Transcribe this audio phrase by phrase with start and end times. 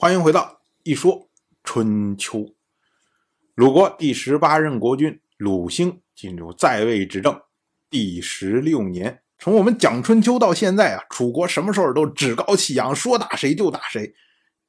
[0.00, 1.28] 欢迎回到一说
[1.62, 2.54] 春秋。
[3.54, 7.38] 鲁国第十八任国君鲁兴进入在位执政
[7.90, 14.14] 第十六年，从我们讲春秋到现在啊，楚国什么时候都趾高气扬，说打谁就打谁。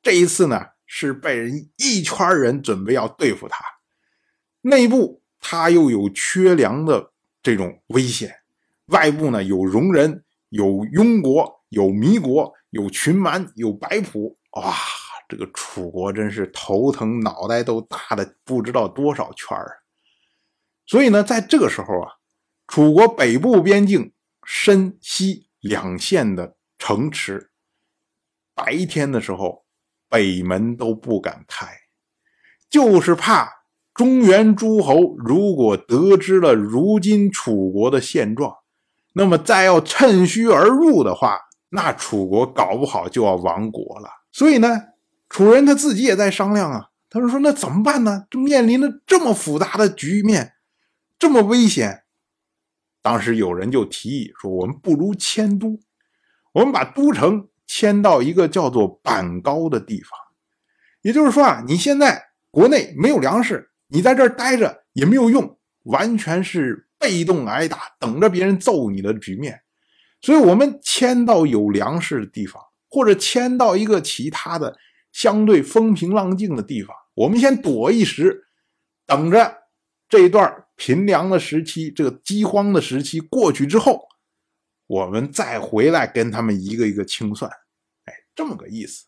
[0.04, 3.63] 这一次呢，是被人一圈人准备要对付他，
[4.63, 8.41] 内部他又有缺粮的这种危险，
[8.88, 14.75] 外部呢有戎人，有庸国，有糜国，有群蛮，有白朴，哇！
[15.32, 19.77] 这个楚国真是头疼，脑袋都大的不知道多少圈儿。
[20.85, 22.12] 所以呢，在这个时候啊，
[22.67, 24.12] 楚国北部边境
[24.44, 27.52] 深西两县的城池，
[28.54, 29.63] 白天的时候
[30.09, 31.66] 北门都不敢开，
[32.70, 33.49] 就是怕
[33.93, 38.54] 中原诸侯如果得知了如今楚国的现状，
[39.13, 44.09] 那么再要趁虚而入的话，那楚国搞不好就要亡国了。
[44.34, 44.91] 所以呢。
[45.34, 48.26] 楚人他自己也在商量啊，他说：“说那怎么办呢？
[48.30, 50.55] 这面临着这么复杂的局面，
[51.18, 52.04] 这么危险。”
[53.01, 55.79] 当时有人就提议说：“我们不如迁都，
[56.52, 60.12] 我们把都城迁到一个叫做板高的地方。
[61.02, 69.62] 也就是说啊，你现在国内没有粮食，你在这儿待着也没有用，完全是被动挨打，等着别人揍你的局面。
[70.22, 74.78] 所以，我们迁到有粮食的地方，或者迁到一个其他的。”
[75.12, 78.47] 相对风平浪静的地方，我们先躲一时，
[79.06, 79.63] 等着
[80.07, 84.07] 这一段贫粮的时期、这个饥荒的时期过去之后，
[84.88, 87.51] 我们再回来跟他们一个一个清算。
[88.06, 89.06] 哎，这么个意思。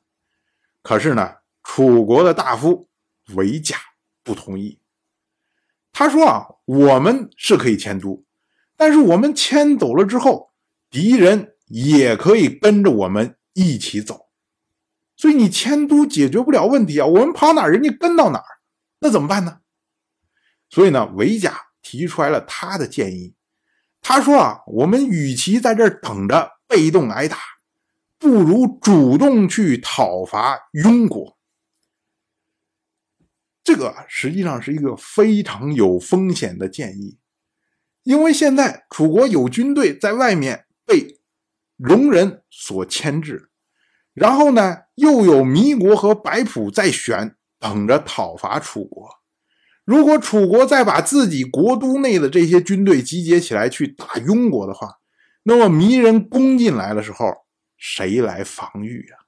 [0.81, 2.89] 可是呢，楚国的大夫
[3.35, 3.77] 韦甲
[4.23, 4.79] 不同意。
[5.91, 8.25] 他说啊，我们是可以迁都，
[8.75, 10.53] 但是我们迁走了之后，
[10.89, 14.22] 敌人也可以跟着我们一起走。
[15.23, 17.05] 所以你迁都解决不了问题啊！
[17.05, 18.45] 我们跑哪儿，人家跟到哪儿，
[18.99, 19.61] 那怎么办呢？
[20.69, 23.33] 所以呢，韦甲提出来了他的建议。
[24.01, 27.37] 他说啊，我们与其在这儿等着被动挨打，
[28.19, 31.37] 不如主动去讨伐庸国。
[33.63, 37.17] 这个实际上是一个非常有风险的建议，
[38.03, 41.21] 因为现在楚国有军队在外面被
[41.77, 43.49] 戎人所牵制。
[44.13, 49.09] 然后呢，又有糜国和白朴在选，等着讨伐楚国。
[49.85, 54.99] 如果楚国再把自己国都内的这些军队集结起来去打庸国的话，
[55.43, 57.45] 那么糜人攻进来的时候，
[57.77, 59.19] 谁来防御啊？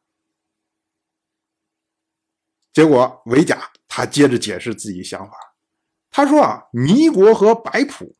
[2.71, 5.33] 结果韦甲他接着解释自己想法，
[6.09, 8.15] 他说啊，糜国和白朴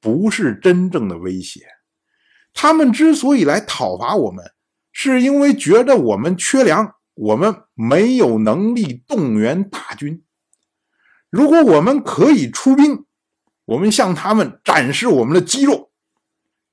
[0.00, 1.66] 不是真正的威胁，
[2.52, 4.44] 他们之所以来讨伐我们。
[4.92, 10.22] 是因为觉得我们缺粮，我们没有能力动员大军。
[11.30, 13.06] 如果我们可以出兵，
[13.64, 15.90] 我们向他们展示我们的肌肉，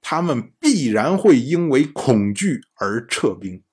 [0.01, 3.63] 他们必然会因为恐惧而撤兵。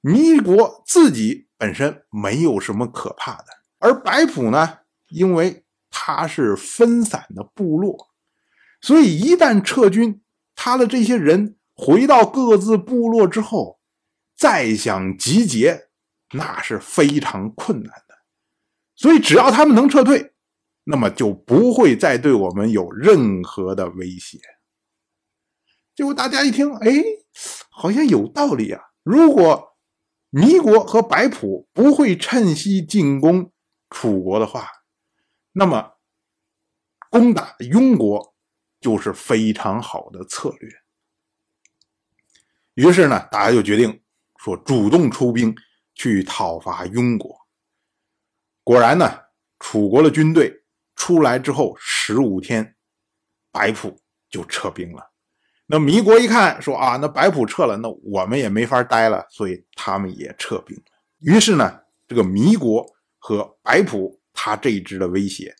[0.00, 3.44] 尼国自己本身没有什么可怕的，
[3.78, 4.78] 而白朴呢，
[5.10, 8.08] 因为他是分散的部落，
[8.80, 10.20] 所以一旦撤军，
[10.56, 11.54] 他的这些人。
[11.80, 13.78] 回到各自部落之后，
[14.36, 15.90] 再想集结，
[16.32, 18.16] 那是非常困难的。
[18.96, 20.34] 所以，只要他们能撤退，
[20.82, 24.40] 那么就不会再对我们有任何的威胁。
[25.94, 26.90] 结果大家一听，哎，
[27.70, 28.82] 好像有道理啊！
[29.04, 29.76] 如果
[30.32, 33.52] 糜国和白朴不会趁机进攻
[33.90, 34.68] 楚国的话，
[35.52, 35.92] 那么
[37.08, 38.34] 攻打庸国
[38.80, 40.68] 就是非常好的策略。
[42.78, 44.00] 于是呢，大家就决定
[44.36, 45.52] 说主动出兵
[45.96, 47.36] 去讨伐庸国。
[48.62, 49.18] 果然呢，
[49.58, 50.62] 楚国的军队
[50.94, 52.76] 出来之后十五天，
[53.50, 53.98] 白朴
[54.30, 55.10] 就撤兵了。
[55.66, 60.84] 那糜国一看说啊，那白朴撤了，那我们也没法待了，所以他们也撤兵了。
[61.18, 62.86] 于是呢，这个糜国
[63.18, 65.52] 和白朴他这一支的威胁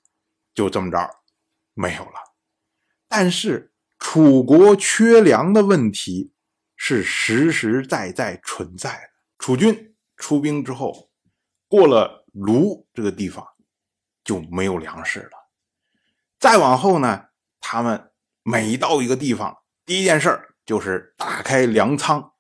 [0.55, 1.11] 就这么着
[1.75, 2.15] 没有了。
[3.09, 6.32] 但是楚国缺粮的问题。
[6.79, 9.11] 是实实在在存在的。
[9.39, 11.11] 楚军出兵之后，
[11.69, 13.47] 过了卢这个地方
[14.25, 15.31] 就没有粮食了。
[16.39, 17.27] 再往后呢，
[17.61, 18.11] 他们
[18.43, 22.33] 每到一个地方，第一件事就是打开粮仓，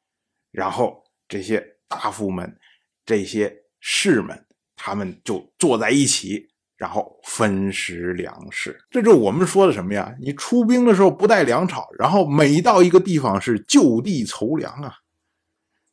[0.50, 2.58] 然后这些大夫们、
[3.04, 4.46] 这些士们，
[4.76, 6.48] 他们就坐在一起。
[6.78, 10.14] 然后分食粮食，这就是我们说的什么呀？
[10.20, 14.94] 你出兵的时候不带粮草，然后每到一个地方是就地筹粮啊，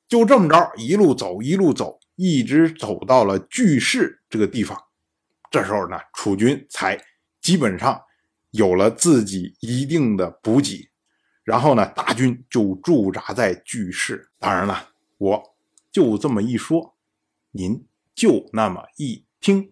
[0.08, 4.80] 就这么着一路走一路走，一直走到了巨市这个地方。
[5.50, 6.96] 这时候呢，楚军才
[7.42, 8.00] 基本上
[8.52, 10.88] 有了自己一定的补给，
[11.44, 14.30] 然后呢，大军就驻扎在巨市。
[14.38, 15.56] 当然了，我
[15.92, 16.96] 就这么一说，
[17.50, 17.84] 您
[18.14, 19.72] 就那么一听。